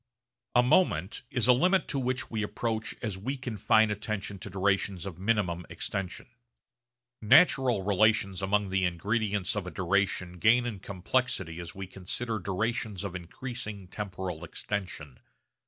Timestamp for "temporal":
13.89-14.43